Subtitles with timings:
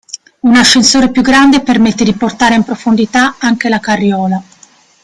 [0.39, 4.41] Un ascensore più grande permette di portare in profondità anche la carriola.